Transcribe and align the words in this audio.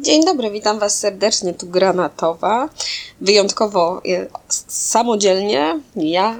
Dzień 0.00 0.24
dobry, 0.24 0.50
witam 0.50 0.78
Was 0.78 0.98
serdecznie. 0.98 1.54
Tu 1.54 1.66
Granatowa. 1.66 2.68
Wyjątkowo 3.20 4.02
e, 4.08 4.26
samodzielnie 4.68 5.80
ja, 5.96 6.38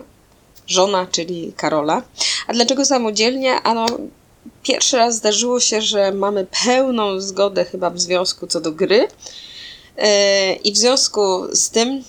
żona, 0.66 1.06
czyli 1.10 1.52
Karola. 1.56 2.02
A 2.46 2.52
dlaczego 2.52 2.84
samodzielnie? 2.84 3.54
Ano, 3.62 3.86
pierwszy 4.62 4.96
raz 4.96 5.16
zdarzyło 5.16 5.60
się, 5.60 5.80
że 5.80 6.12
mamy 6.12 6.46
pełną 6.64 7.20
zgodę 7.20 7.64
chyba 7.64 7.90
w 7.90 8.00
związku 8.00 8.46
co 8.46 8.60
do 8.60 8.72
gry. 8.72 9.08
E, 9.96 10.52
I 10.52 10.72
w 10.72 10.76
związku 10.76 11.46
z 11.52 11.70
tym 11.70 12.04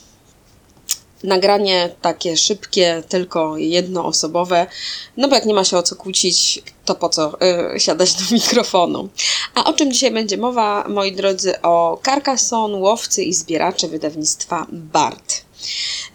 nagranie 1.24 1.90
takie 2.02 2.38
szybkie, 2.38 3.04
tylko 3.10 3.58
jednoosobowe, 3.58 4.68
no 5.18 5.28
bo 5.28 5.36
jak 5.36 5.46
nie 5.46 5.54
ma 5.54 5.64
się 5.64 5.78
o 5.78 5.84
co 5.84 5.96
kłócić, 5.96 6.62
to 6.86 6.96
po 6.96 7.10
co 7.10 7.38
yy, 7.72 7.80
siadać 7.80 8.14
do 8.14 8.36
mikrofonu. 8.36 9.10
A 9.56 9.64
o 9.64 9.74
czym 9.74 9.92
dzisiaj 9.92 10.12
będzie 10.12 10.38
mowa, 10.38 10.86
moi 10.88 11.12
drodzy, 11.12 11.62
o 11.62 12.00
Carcassonne, 12.06 12.78
łowcy 12.78 13.24
i 13.24 13.34
zbieracze 13.34 13.88
wydawnictwa 13.88 14.68
BART. 14.72 15.50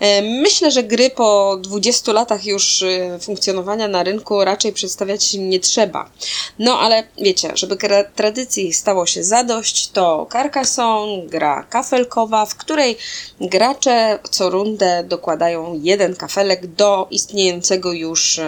E, 0.00 0.22
myślę, 0.22 0.70
że 0.70 0.82
gry 0.82 1.10
po 1.10 1.58
20 1.60 2.12
latach 2.12 2.44
już 2.44 2.82
e, 2.82 3.18
funkcjonowania 3.20 3.88
na 3.88 4.02
rynku 4.02 4.44
raczej 4.44 4.72
przedstawiać 4.72 5.34
nie 5.34 5.60
trzeba. 5.60 6.10
No 6.58 6.78
ale 6.78 7.04
wiecie, 7.18 7.50
żeby 7.54 7.76
tradycji 8.14 8.72
stało 8.72 9.06
się 9.06 9.24
zadość, 9.24 9.88
to 9.88 10.26
Carcassonne, 10.32 11.26
gra 11.26 11.62
kafelkowa, 11.62 12.46
w 12.46 12.54
której 12.54 12.96
gracze 13.40 14.18
co 14.30 14.50
rundę 14.50 15.04
dokładają 15.08 15.80
jeden 15.82 16.16
kafelek 16.16 16.66
do 16.66 17.06
istniejącego 17.10 17.92
już 17.92 18.40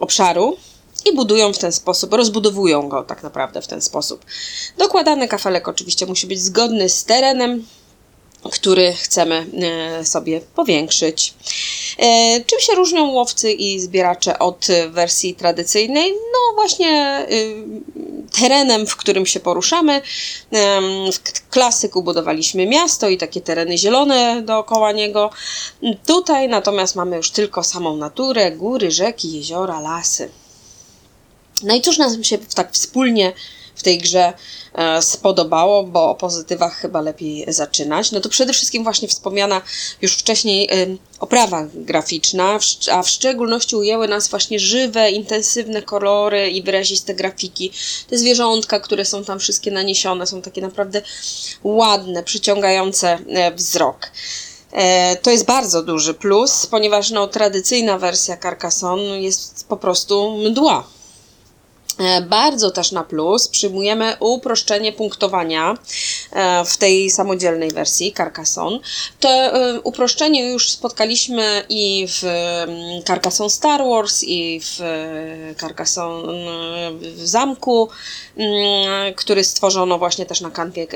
obszaru 0.00 0.56
i 1.04 1.16
budują 1.16 1.52
w 1.52 1.58
ten 1.58 1.72
sposób, 1.72 2.12
rozbudowują 2.12 2.88
go 2.88 3.02
tak 3.02 3.22
naprawdę 3.22 3.62
w 3.62 3.66
ten 3.66 3.80
sposób. 3.80 4.24
Dokładany 4.78 5.28
kafelek 5.28 5.68
oczywiście 5.68 6.06
musi 6.06 6.26
być 6.26 6.40
zgodny 6.40 6.88
z 6.88 7.04
terenem, 7.04 7.66
który 8.50 8.92
chcemy 8.92 9.46
e, 9.62 10.04
sobie 10.04 10.40
powiększyć. 10.40 11.34
E, 11.98 12.40
czym 12.44 12.60
się 12.60 12.74
różnią 12.74 13.10
łowcy 13.10 13.52
i 13.52 13.80
zbieracze 13.80 14.38
od 14.38 14.66
wersji 14.90 15.34
tradycyjnej? 15.34 16.12
No 16.12 16.54
właśnie 16.54 17.26
y, 17.30 17.64
terenem, 18.40 18.86
w 18.86 18.96
którym 18.96 19.26
się 19.26 19.40
poruszamy. 19.40 20.02
W 21.12 21.50
klasyku 21.50 22.02
budowaliśmy 22.02 22.66
miasto 22.66 23.08
i 23.08 23.18
takie 23.18 23.40
tereny 23.40 23.78
zielone 23.78 24.42
dookoła 24.42 24.92
niego. 24.92 25.30
Tutaj 26.06 26.48
natomiast 26.48 26.96
mamy 26.96 27.16
już 27.16 27.30
tylko 27.30 27.64
samą 27.64 27.96
naturę, 27.96 28.50
góry, 28.50 28.90
rzeki, 28.90 29.32
jeziora, 29.32 29.80
lasy. 29.80 30.30
No 31.62 31.74
i 31.74 31.80
cóż 31.80 31.98
nam 31.98 32.24
się 32.24 32.38
tak 32.38 32.72
wspólnie 32.72 33.32
w 33.82 33.84
tej 33.84 33.98
grze 33.98 34.32
e, 34.74 35.02
spodobało, 35.02 35.82
bo 35.82 36.10
o 36.10 36.14
pozytywach 36.14 36.76
chyba 36.76 37.00
lepiej 37.00 37.44
zaczynać. 37.48 38.12
No 38.12 38.20
to 38.20 38.28
przede 38.28 38.52
wszystkim 38.52 38.82
właśnie 38.84 39.08
wspomniana 39.08 39.62
już 40.02 40.16
wcześniej 40.16 40.68
e, 40.70 40.86
oprawa 41.20 41.66
graficzna, 41.74 42.58
a 42.92 43.02
w 43.02 43.08
szczególności 43.08 43.76
ujęły 43.76 44.08
nas 44.08 44.28
właśnie 44.28 44.58
żywe, 44.58 45.10
intensywne 45.10 45.82
kolory 45.82 46.50
i 46.50 46.62
wyraziste 46.62 47.14
grafiki. 47.14 47.72
Te 48.10 48.18
zwierzątka, 48.18 48.80
które 48.80 49.04
są 49.04 49.24
tam 49.24 49.38
wszystkie 49.38 49.70
naniesione, 49.70 50.26
są 50.26 50.42
takie 50.42 50.60
naprawdę 50.60 51.02
ładne, 51.64 52.22
przyciągające 52.22 53.18
e, 53.28 53.54
wzrok. 53.54 54.10
To 55.22 55.30
jest 55.30 55.44
bardzo 55.44 55.82
duży 55.82 56.14
plus, 56.14 56.66
ponieważ 56.66 57.10
no, 57.10 57.26
tradycyjna 57.26 57.98
wersja 57.98 58.36
Carcassonne 58.36 59.20
jest 59.20 59.66
po 59.68 59.76
prostu 59.76 60.36
mdła. 60.36 60.84
E, 61.98 62.20
bardzo 62.22 62.70
też 62.70 62.92
na 62.92 63.04
plus 63.04 63.48
przyjmujemy 63.48 64.16
uproszczenie 64.20 64.92
punktowania 64.92 65.74
e, 66.32 66.64
w 66.64 66.76
tej 66.76 67.10
samodzielnej 67.10 67.70
wersji 67.70 68.14
Carcassonne. 68.16 68.78
To 69.20 69.28
e, 69.28 69.80
uproszczenie 69.80 70.50
już 70.50 70.70
spotkaliśmy 70.70 71.64
i 71.68 72.06
w 72.08 72.24
mm, 72.24 73.02
Carcassonne 73.02 73.50
Star 73.50 73.84
Wars, 73.84 74.22
i 74.22 74.60
w 74.60 74.80
Carcassonne 75.60 76.32
w 77.00 77.26
zamku, 77.26 77.88
mm, 78.36 79.14
który 79.14 79.44
stworzono 79.44 79.98
właśnie 79.98 80.26
też 80.26 80.40
na 80.40 80.50
kanwie 80.50 80.86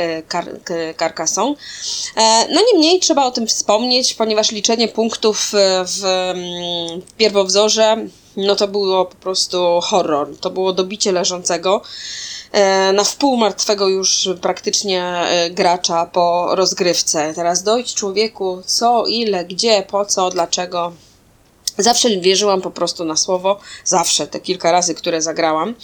Carcassonne. 0.99 1.57
No 2.51 2.61
niemniej 2.73 3.01
trzeba 3.01 3.25
o 3.25 3.31
tym 3.31 3.47
wspomnieć, 3.47 4.15
ponieważ 4.15 4.53
liczenie 4.53 4.89
punktów 4.89 5.53
w 5.85 6.05
mm, 6.05 7.03
pierwowzorze 7.17 8.07
no 8.37 8.57
to 8.57 8.69
było 8.69 9.05
po 9.05 9.17
prostu 9.17 9.81
horror. 9.81 10.37
To 10.41 10.51
było 10.51 10.73
dobicie 10.73 11.13
leżącego 11.13 11.83
e, 12.53 12.93
na 12.93 13.05
wpół 13.05 13.37
martwego 13.37 13.89
już 13.89 14.29
praktycznie 14.41 15.05
e, 15.05 15.51
gracza 15.51 16.07
po 16.07 16.49
rozgrywce. 16.55 17.35
Teraz 17.35 17.63
dojść 17.63 17.95
człowieku, 17.95 18.63
co, 18.67 19.07
ile, 19.07 19.45
gdzie, 19.45 19.87
po 19.91 20.05
co, 20.05 20.31
dlaczego. 20.31 20.93
Zawsze 21.79 22.17
wierzyłam 22.17 22.63
po 22.63 22.71
prostu 22.71 23.05
na 23.05 23.17
słowo, 23.17 23.59
zawsze 23.85 24.27
te 24.27 24.41
kilka 24.41 24.73
razy, 24.73 24.95
które 24.95 25.23
zagrałam, 25.23 25.75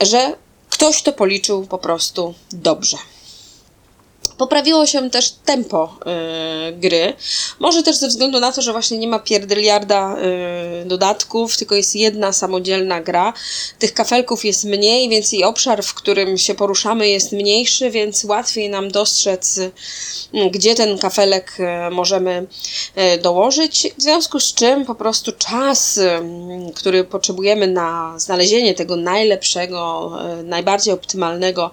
że 0.00 0.36
ktoś 0.70 1.02
to 1.02 1.12
policzył 1.12 1.66
po 1.66 1.78
prostu 1.78 2.34
dobrze. 2.52 2.96
Poprawiło 4.38 4.86
się 4.86 5.10
też 5.10 5.30
tempo 5.44 5.98
y, 6.68 6.72
gry. 6.72 7.12
Może 7.58 7.82
też 7.82 7.96
ze 7.96 8.08
względu 8.08 8.40
na 8.40 8.52
to, 8.52 8.62
że 8.62 8.72
właśnie 8.72 8.98
nie 8.98 9.08
ma 9.08 9.18
pierdyliarda 9.18 10.16
y, 10.82 10.84
dodatków, 10.84 11.56
tylko 11.56 11.74
jest 11.74 11.96
jedna 11.96 12.32
samodzielna 12.32 13.00
gra. 13.00 13.32
Tych 13.78 13.94
kafelków 13.94 14.44
jest 14.44 14.64
mniej, 14.64 15.08
więc 15.08 15.32
i 15.32 15.44
obszar, 15.44 15.82
w 15.82 15.94
którym 15.94 16.38
się 16.38 16.54
poruszamy 16.54 17.08
jest 17.08 17.32
mniejszy, 17.32 17.90
więc 17.90 18.24
łatwiej 18.24 18.70
nam 18.70 18.90
dostrzec, 18.90 19.58
y, 19.58 19.70
gdzie 20.50 20.74
ten 20.74 20.98
kafelek 20.98 21.56
y, 21.60 21.90
możemy 21.90 22.46
y, 23.14 23.18
dołożyć. 23.18 23.88
W 23.98 24.02
związku 24.02 24.40
z 24.40 24.54
czym 24.54 24.84
po 24.84 24.94
prostu 24.94 25.32
czas, 25.32 25.96
y, 25.98 26.20
który 26.74 27.04
potrzebujemy 27.04 27.66
na 27.66 28.18
znalezienie 28.18 28.74
tego 28.74 28.96
najlepszego, 28.96 30.12
najbardziej 30.44 30.94
optymalnego 30.94 31.70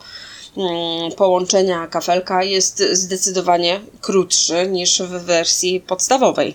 połączenia 1.18 1.88
kafelka 1.88 2.44
jest 2.44 2.84
zdecydowanie 2.92 3.82
krótszy 4.02 4.68
niż 4.68 5.02
w 5.02 5.10
wersji 5.10 5.80
podstawowej. 5.80 6.54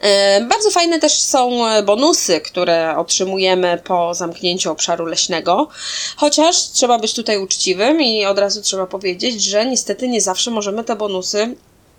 E, 0.00 0.40
bardzo 0.40 0.70
fajne 0.70 1.00
też 1.00 1.12
są 1.12 1.60
bonusy, 1.84 2.40
które 2.40 2.96
otrzymujemy 2.96 3.80
po 3.84 4.14
zamknięciu 4.14 4.72
obszaru 4.72 5.06
leśnego, 5.06 5.68
chociaż 6.16 6.70
trzeba 6.70 6.98
być 6.98 7.14
tutaj 7.14 7.38
uczciwym 7.38 8.02
i 8.02 8.24
od 8.24 8.38
razu 8.38 8.62
trzeba 8.62 8.86
powiedzieć, 8.86 9.44
że 9.44 9.66
niestety 9.66 10.08
nie 10.08 10.20
zawsze 10.20 10.50
możemy 10.50 10.84
te 10.84 10.96
bonusy 10.96 11.56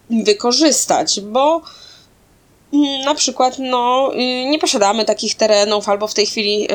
wykorzystać, 0.09 1.21
bo 1.21 1.61
Mm, 1.61 1.86
na 3.05 3.15
przykład 3.15 3.59
no, 3.59 4.11
y, 4.13 4.45
nie 4.45 4.59
posiadamy 4.59 5.05
takich 5.05 5.35
terenów, 5.35 5.89
albo 5.89 6.07
w 6.07 6.13
tej 6.13 6.25
chwili 6.25 6.59
yy, 6.59 6.67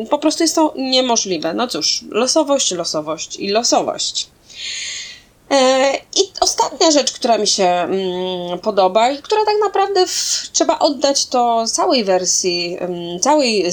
yy, 0.00 0.06
po 0.06 0.18
prostu 0.18 0.42
jest 0.42 0.54
to 0.54 0.74
niemożliwe. 0.76 1.54
No 1.54 1.68
cóż, 1.68 2.04
losowość, 2.10 2.70
losowość 2.70 3.36
i 3.36 3.48
losowość. 3.48 4.28
E, 5.50 5.92
I 6.16 6.20
ostatnia 6.40 6.90
rzecz, 6.90 7.12
która 7.12 7.38
mi 7.38 7.46
się 7.46 7.64
mm, 7.64 8.58
podoba 8.58 9.10
i 9.10 9.18
która 9.18 9.44
tak 9.44 9.54
naprawdę 9.64 10.06
w, 10.06 10.48
trzeba 10.52 10.78
oddać 10.78 11.26
to 11.26 11.64
całej 11.66 12.04
wersji, 12.04 12.76
mm, 12.80 13.20
całej 13.20 13.72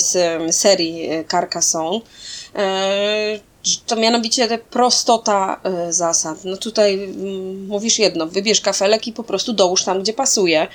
serii 0.51 1.09
Carcassonne, 1.31 1.99
e, 2.55 3.39
to 3.85 3.95
mianowicie 3.95 4.57
prostota 4.57 5.61
y, 5.89 5.93
zasad. 5.93 6.43
No 6.43 6.57
tutaj 6.57 6.93
mm, 6.93 7.67
mówisz 7.67 7.99
jedno, 7.99 8.27
wybierz 8.27 8.61
kafelek 8.61 9.07
i 9.07 9.13
po 9.13 9.23
prostu 9.23 9.53
dołóż 9.53 9.83
tam, 9.83 10.01
gdzie 10.01 10.13
pasuje. 10.13 10.67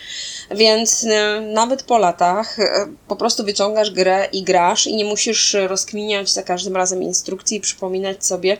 Więc 0.51 1.05
y, 1.05 1.09
nawet 1.41 1.83
po 1.83 1.99
latach 1.99 2.59
y, 2.59 2.69
po 3.09 3.17
prostu 3.17 3.45
wyciągasz 3.45 3.91
grę 3.91 4.29
i 4.33 4.43
grasz 4.43 4.87
i 4.87 4.97
nie 4.97 5.05
musisz 5.05 5.57
rozkminiać 5.67 6.31
za 6.31 6.43
każdym 6.43 6.77
razem 6.77 7.03
instrukcji 7.03 7.57
i 7.57 7.61
przypominać 7.61 8.27
sobie, 8.27 8.57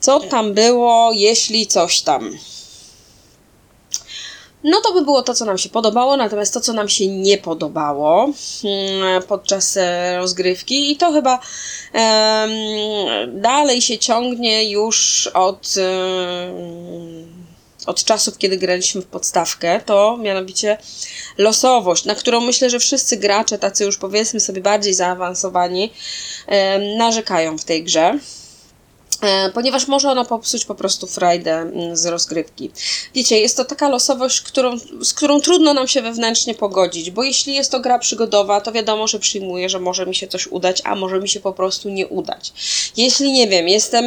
co 0.00 0.20
tam 0.20 0.54
było, 0.54 1.10
jeśli 1.12 1.66
coś 1.66 2.00
tam. 2.00 2.38
No 4.64 4.80
to 4.80 4.92
by 4.92 5.02
było 5.02 5.22
to, 5.22 5.34
co 5.34 5.44
nam 5.44 5.58
się 5.58 5.68
podobało, 5.68 6.16
natomiast 6.16 6.54
to, 6.54 6.60
co 6.60 6.72
nam 6.72 6.88
się 6.88 7.06
nie 7.06 7.38
podobało 7.38 8.32
mm, 8.64 9.22
podczas 9.22 9.76
e, 9.76 10.16
rozgrywki, 10.18 10.92
i 10.92 10.96
to 10.96 11.12
chyba 11.12 11.40
um, 11.94 13.40
dalej 13.40 13.82
się 13.82 13.98
ciągnie 13.98 14.70
już 14.70 15.26
od, 15.34 15.74
um, 15.76 17.26
od 17.86 18.04
czasów, 18.04 18.38
kiedy 18.38 18.56
graliśmy 18.56 19.02
w 19.02 19.06
podstawkę, 19.06 19.80
to 19.86 20.16
mianowicie 20.16 20.78
losowość, 21.38 22.04
na 22.04 22.14
którą 22.14 22.40
myślę, 22.40 22.70
że 22.70 22.78
wszyscy 22.78 23.16
gracze, 23.16 23.58
tacy 23.58 23.84
już 23.84 23.96
powiedzmy 23.96 24.40
sobie 24.40 24.60
bardziej 24.60 24.94
zaawansowani, 24.94 25.92
um, 26.48 26.96
narzekają 26.96 27.58
w 27.58 27.64
tej 27.64 27.84
grze. 27.84 28.18
E, 29.22 29.50
ponieważ 29.50 29.88
może 29.88 30.10
ona 30.10 30.24
popsuć 30.24 30.64
po 30.64 30.74
prostu 30.74 31.06
frajdę 31.06 31.52
mm, 31.52 31.96
z 31.96 32.06
rozgrywki. 32.06 32.70
Wiecie, 33.14 33.40
jest 33.40 33.56
to 33.56 33.64
taka 33.64 33.88
losowość, 33.88 34.40
którą, 34.40 34.78
z 35.02 35.14
którą 35.14 35.40
trudno 35.40 35.74
nam 35.74 35.88
się 35.88 36.02
wewnętrznie 36.02 36.54
pogodzić, 36.54 37.10
bo 37.10 37.22
jeśli 37.22 37.54
jest 37.54 37.70
to 37.70 37.80
gra 37.80 37.98
przygodowa, 37.98 38.60
to 38.60 38.72
wiadomo, 38.72 39.06
że 39.06 39.18
przyjmuję, 39.18 39.68
że 39.68 39.80
może 39.80 40.06
mi 40.06 40.14
się 40.14 40.28
coś 40.28 40.46
udać, 40.46 40.82
a 40.84 40.94
może 40.94 41.20
mi 41.20 41.28
się 41.28 41.40
po 41.40 41.52
prostu 41.52 41.88
nie 41.88 42.06
udać. 42.06 42.52
Jeśli 42.96 43.32
nie 43.32 43.48
wiem, 43.48 43.68
jestem, 43.68 44.04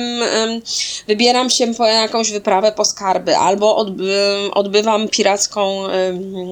wybieram 1.08 1.50
się 1.50 1.74
po 1.74 1.86
jakąś 1.86 2.32
wyprawę 2.32 2.72
po 2.72 2.86
skarby, 2.86 3.38
albo 3.38 3.76
odby, 3.76 4.14
odbywam 4.54 5.08
piracką 5.08 5.84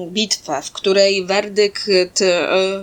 bitwę, 0.06 0.62
w 0.62 0.72
której 0.72 1.26
werdykt 1.26 1.88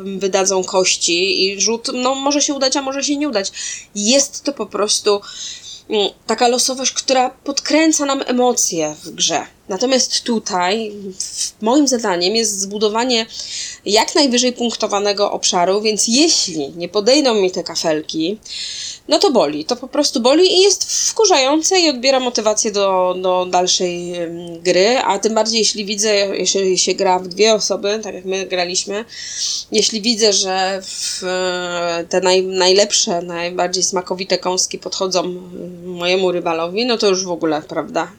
wydadzą 0.04 0.64
kości 0.64 1.46
i 1.46 1.62
rzut, 1.62 1.88
no 1.94 2.16
może 2.16 2.42
się 2.42 2.54
udać, 2.54 2.76
a 2.76 2.82
może 2.82 3.04
się 3.04 3.18
nie 3.18 3.30
udać. 3.30 3.52
Jest 3.96 4.44
to 4.44 4.54
po 4.54 4.66
prostu 4.66 5.22
taka 6.26 6.48
losowość, 6.48 6.94
która 6.94 7.30
podkręca 7.30 8.06
nam 8.06 8.22
emocje 8.26 8.96
w 9.04 9.10
grze. 9.10 9.46
Natomiast 9.70 10.24
tutaj 10.24 10.92
moim 11.62 11.88
zadaniem 11.88 12.36
jest 12.36 12.60
zbudowanie 12.60 13.26
jak 13.86 14.16
najwyżej 14.16 14.54
punktowanego 14.54 15.32
obszaru, 15.32 15.82
więc 15.82 16.08
jeśli 16.08 16.70
nie 16.70 16.90
podejdą 16.90 17.34
mi 17.34 17.52
te 17.52 17.64
kafelki, 17.64 18.38
no 19.08 19.20
to 19.20 19.32
boli. 19.32 19.66
To 19.66 19.76
po 19.76 19.88
prostu 19.88 20.20
boli 20.20 20.54
i 20.54 20.62
jest 20.62 21.10
wkurzające 21.10 21.80
i 21.80 21.90
odbiera 21.90 22.20
motywację 22.20 22.72
do, 22.72 23.16
do 23.22 23.48
dalszej 23.50 24.14
gry, 24.64 24.98
a 24.98 25.20
tym 25.20 25.34
bardziej 25.34 25.60
jeśli 25.60 25.86
widzę, 25.86 26.16
jeśli 26.16 26.78
się 26.78 26.94
gra 26.94 27.20
w 27.20 27.28
dwie 27.28 27.54
osoby, 27.54 28.00
tak 28.04 28.16
jak 28.16 28.26
my 28.26 28.46
graliśmy, 28.46 29.06
jeśli 29.72 30.02
widzę, 30.02 30.34
że 30.34 30.82
te 32.10 32.22
naj, 32.22 32.44
najlepsze, 32.44 33.22
najbardziej 33.22 33.84
smakowite 33.84 34.38
kąski 34.38 34.80
podchodzą 34.80 35.24
mojemu 35.86 36.32
rywalowi, 36.32 36.86
no 36.86 36.98
to 36.98 37.08
już 37.08 37.26
w 37.26 37.32
ogóle, 37.32 37.62
prawda, 37.62 38.12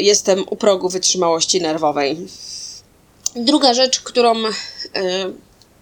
jestem 0.00 0.44
u 0.50 0.56
progu 0.56 0.88
wytrzymałości 0.88 1.60
nerwowej. 1.60 2.16
Druga 3.36 3.74
rzecz, 3.74 4.00
którą 4.00 4.34
e, 4.36 4.50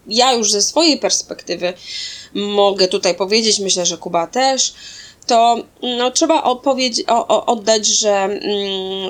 ja 0.07 0.33
już 0.33 0.51
ze 0.51 0.61
swojej 0.61 0.99
perspektywy 0.99 1.73
mogę 2.33 2.87
tutaj 2.87 3.15
powiedzieć, 3.15 3.59
myślę, 3.59 3.85
że 3.85 3.97
Kuba 3.97 4.27
też, 4.27 4.73
to 5.27 5.63
no, 5.97 6.11
trzeba 6.11 6.43
opowiedz- 6.43 7.03
o, 7.07 7.27
o, 7.27 7.45
oddać, 7.45 7.87
że 7.87 8.11
mm, 8.11 8.41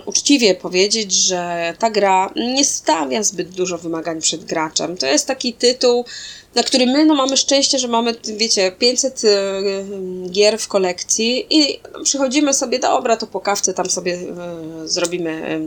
uczciwie 0.05 0.55
powiedzieć, 0.55 1.11
że 1.11 1.73
ta 1.79 1.89
gra 1.89 2.33
nie 2.35 2.65
stawia 2.65 3.23
zbyt 3.23 3.49
dużo 3.49 3.77
wymagań 3.77 4.21
przed 4.21 4.45
graczem. 4.45 4.97
To 4.97 5.05
jest 5.05 5.27
taki 5.27 5.53
tytuł, 5.53 6.05
na 6.55 6.63
który 6.63 6.85
my 6.85 7.05
no, 7.05 7.15
mamy 7.15 7.37
szczęście, 7.37 7.79
że 7.79 7.87
mamy, 7.87 8.15
wiecie, 8.37 8.71
500 8.71 9.23
y, 9.23 9.29
gier 10.29 10.59
w 10.59 10.67
kolekcji 10.67 11.45
i 11.49 11.79
przychodzimy 12.03 12.53
sobie, 12.53 12.79
dobra, 12.79 13.17
to 13.17 13.27
po 13.27 13.39
kawce 13.39 13.73
tam 13.73 13.89
sobie 13.89 14.13
y, 14.13 14.87
zrobimy 14.87 15.59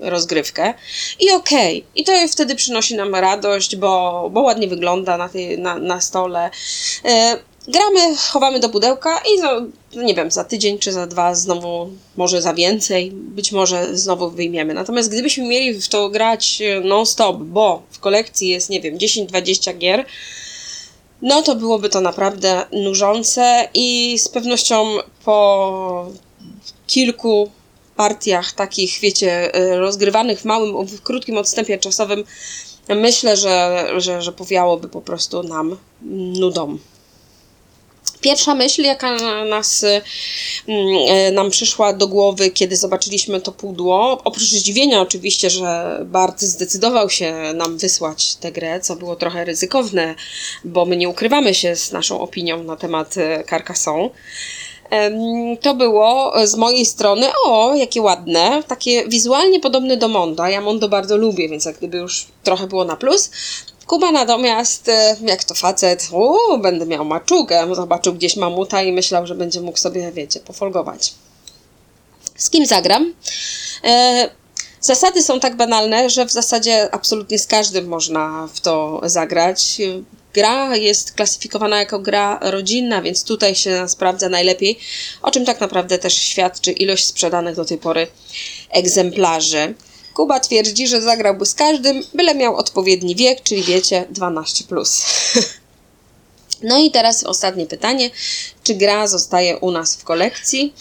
y, 0.00 0.10
rozgrywkę 0.10 0.74
i 1.20 1.30
okej. 1.30 1.78
Okay. 1.78 1.90
I 1.94 2.04
to 2.04 2.12
wtedy 2.32 2.54
przynosi 2.54 2.94
nam 2.94 3.14
radość, 3.14 3.76
bo, 3.76 4.28
bo 4.32 4.40
ładnie 4.40 4.68
wygląda 4.68 5.16
na, 5.16 5.28
tej, 5.28 5.58
na, 5.58 5.78
na 5.78 6.00
stole. 6.00 6.50
Gramy, 7.68 8.16
chowamy 8.16 8.60
do 8.60 8.68
pudełka 8.68 9.20
i 9.34 9.40
za, 9.40 9.62
nie 10.02 10.14
wiem, 10.14 10.30
za 10.30 10.44
tydzień 10.44 10.78
czy 10.78 10.92
za 10.92 11.06
dwa 11.06 11.34
znowu, 11.34 11.90
może 12.16 12.42
za 12.42 12.54
więcej, 12.54 13.10
być 13.12 13.52
może 13.52 13.96
znowu 13.96 14.30
wyjmiemy. 14.30 14.74
Natomiast 14.74 15.10
gdybyśmy 15.10 15.44
mieli 15.44 15.80
w 15.80 15.88
to 15.88 16.08
grać 16.08 16.62
non-stop, 16.84 17.36
bo 17.36 17.82
w 17.90 17.98
kolekcji 17.98 18.48
jest, 18.48 18.70
nie 18.70 18.80
wiem, 18.80 18.98
10-20 18.98 19.78
gier, 19.78 20.04
no 21.22 21.42
to 21.42 21.54
byłoby 21.54 21.88
to 21.88 22.00
naprawdę 22.00 22.66
nużące 22.72 23.68
i 23.74 24.18
z 24.18 24.28
pewnością 24.28 24.86
po 25.24 26.10
kilku 26.86 27.50
partiach 27.96 28.52
takich, 28.52 28.98
wiecie, 29.00 29.52
rozgrywanych 29.76 30.40
w 30.40 30.44
małym, 30.44 30.86
w 30.86 31.02
krótkim 31.02 31.38
odstępie 31.38 31.78
czasowym, 31.78 32.24
myślę, 32.88 33.36
że, 33.36 33.86
że, 33.96 34.22
że 34.22 34.32
powiałoby 34.32 34.88
po 34.88 35.00
prostu 35.00 35.42
nam 35.42 35.76
nudą. 36.02 36.78
Pierwsza 38.26 38.54
myśl, 38.54 38.82
jaka 38.82 39.16
nas, 39.48 39.84
mm, 39.84 40.86
e, 41.08 41.32
nam 41.32 41.50
przyszła 41.50 41.92
do 41.92 42.08
głowy, 42.08 42.50
kiedy 42.50 42.76
zobaczyliśmy 42.76 43.40
to 43.40 43.52
pudło, 43.52 44.20
oprócz 44.24 44.50
zdziwienia 44.50 45.00
oczywiście, 45.00 45.50
że 45.50 46.00
Bart 46.04 46.40
zdecydował 46.40 47.10
się 47.10 47.34
nam 47.54 47.78
wysłać 47.78 48.34
tę 48.34 48.52
grę, 48.52 48.80
co 48.80 48.96
było 48.96 49.16
trochę 49.16 49.44
ryzykowne, 49.44 50.14
bo 50.64 50.84
my 50.84 50.96
nie 50.96 51.08
ukrywamy 51.08 51.54
się 51.54 51.76
z 51.76 51.92
naszą 51.92 52.20
opinią 52.20 52.62
na 52.62 52.76
temat 52.76 53.16
e, 53.16 53.44
Carcassonne, 53.50 54.10
to 55.60 55.74
było 55.74 56.32
z 56.46 56.54
mojej 56.54 56.86
strony, 56.86 57.26
o, 57.44 57.74
jakie 57.74 58.02
ładne, 58.02 58.62
takie 58.68 59.08
wizualnie 59.08 59.60
podobne 59.60 59.96
do 59.96 60.08
Monda. 60.08 60.50
Ja 60.50 60.60
Mondo 60.60 60.88
bardzo 60.88 61.16
lubię, 61.16 61.48
więc 61.48 61.64
jak 61.64 61.78
gdyby 61.78 61.98
już 61.98 62.26
trochę 62.42 62.66
było 62.66 62.84
na 62.84 62.96
plus. 62.96 63.30
Kuba 63.86 64.12
natomiast, 64.12 64.88
e, 64.88 65.16
jak 65.22 65.44
to 65.44 65.54
facet, 65.54 66.08
o, 66.12 66.58
będę 66.58 66.86
miał 66.86 67.04
maczugę, 67.04 67.74
zobaczył 67.74 68.14
gdzieś 68.14 68.36
mamuta 68.36 68.82
i 68.82 68.92
myślał, 68.92 69.26
że 69.26 69.34
będzie 69.34 69.60
mógł 69.60 69.78
sobie, 69.78 70.12
wiecie, 70.12 70.40
pofolgować. 70.40 71.14
Z 72.36 72.50
kim 72.50 72.66
zagram? 72.66 73.14
E, 73.84 74.30
zasady 74.80 75.22
są 75.22 75.40
tak 75.40 75.56
banalne, 75.56 76.10
że 76.10 76.26
w 76.26 76.32
zasadzie 76.32 76.94
absolutnie 76.94 77.38
z 77.38 77.46
każdym 77.46 77.88
można 77.88 78.48
w 78.54 78.60
to 78.60 79.00
zagrać. 79.04 79.78
Gra 80.34 80.76
jest 80.76 81.12
klasyfikowana 81.12 81.78
jako 81.78 81.98
gra 81.98 82.38
rodzinna, 82.42 83.02
więc 83.02 83.24
tutaj 83.24 83.54
się 83.54 83.88
sprawdza 83.88 84.28
najlepiej, 84.28 84.78
o 85.22 85.30
czym 85.30 85.44
tak 85.44 85.60
naprawdę 85.60 85.98
też 85.98 86.14
świadczy 86.14 86.72
ilość 86.72 87.06
sprzedanych 87.06 87.56
do 87.56 87.64
tej 87.64 87.78
pory 87.78 88.06
egzemplarzy. 88.70 89.74
Kuba 90.16 90.40
twierdzi, 90.40 90.86
że 90.86 91.02
zagrałby 91.02 91.46
z 91.46 91.54
każdym, 91.54 92.02
byle 92.14 92.34
miał 92.34 92.56
odpowiedni 92.56 93.16
wiek, 93.16 93.42
czyli 93.42 93.62
wiecie, 93.62 94.06
12. 94.10 94.64
No 96.62 96.78
i 96.78 96.90
teraz 96.90 97.24
ostatnie 97.24 97.66
pytanie. 97.66 98.10
Czy 98.62 98.74
gra 98.74 99.06
zostaje 99.06 99.56
u 99.56 99.70
nas 99.70 99.96
w 99.96 100.04
kolekcji? 100.04 100.74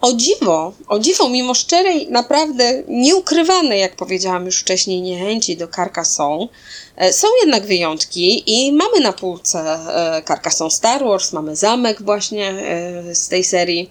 O 0.00 0.12
dziwo, 0.12 0.72
o 0.88 0.98
dziwo, 0.98 1.28
mimo 1.28 1.54
szczerej, 1.54 2.08
naprawdę 2.10 2.82
nieukrywanej, 2.88 3.80
jak 3.80 3.96
powiedziałam 3.96 4.46
już 4.46 4.60
wcześniej, 4.60 5.02
niechęci 5.02 5.56
do 5.56 5.68
Carcassonne, 5.68 6.48
e, 6.96 7.12
są 7.12 7.28
jednak 7.40 7.66
wyjątki 7.66 8.42
i 8.46 8.72
mamy 8.72 9.00
na 9.00 9.12
półce 9.12 9.58
e, 9.58 10.22
Carcassonne 10.28 10.70
Star 10.70 11.04
Wars, 11.04 11.32
mamy 11.32 11.56
zamek 11.56 12.02
właśnie 12.02 12.48
e, 12.48 13.14
z 13.14 13.28
tej 13.28 13.44
serii 13.44 13.90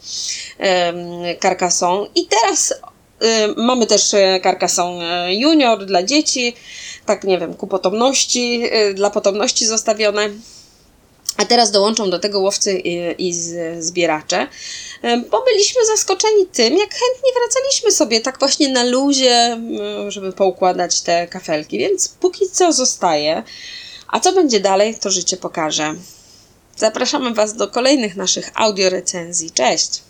Carcassonne 1.41 2.07
i 2.15 2.25
teraz 2.25 2.73
mamy 3.57 3.87
też 3.87 4.13
y, 4.13 4.39
Carcassonne 4.43 5.27
y, 5.27 5.35
Junior 5.35 5.85
dla 5.85 6.03
dzieci, 6.03 6.55
tak 7.05 7.23
nie 7.23 7.39
wiem, 7.39 7.53
ku 7.53 7.67
potomności, 7.67 8.63
dla 8.93 9.09
potomności 9.09 9.65
zostawione. 9.65 10.29
A 11.37 11.45
teraz 11.45 11.71
dołączą 11.71 12.09
do 12.09 12.19
tego 12.19 12.39
łowcy 12.39 12.79
i, 12.79 13.27
i 13.27 13.33
zbieracze, 13.79 14.47
bo 15.31 15.43
byliśmy 15.43 15.85
zaskoczeni 15.85 16.45
tym, 16.45 16.77
jak 16.77 16.89
chętnie 16.89 17.31
wracaliśmy 17.39 17.91
sobie 17.91 18.21
tak 18.21 18.39
właśnie 18.39 18.69
na 18.69 18.83
luzie, 18.83 19.61
żeby 20.07 20.33
poukładać 20.33 21.01
te 21.01 21.27
kafelki, 21.27 21.77
więc 21.77 22.07
póki 22.07 22.49
co 22.49 22.73
zostaje. 22.73 23.43
A 24.07 24.19
co 24.19 24.33
będzie 24.33 24.59
dalej, 24.59 24.95
to 24.95 25.11
życie 25.11 25.37
pokaże. 25.37 25.95
Zapraszamy 26.77 27.33
Was 27.33 27.55
do 27.55 27.67
kolejnych 27.67 28.15
naszych 28.15 28.51
audio 28.55 28.89
recenzji. 28.89 29.51
Cześć! 29.51 30.01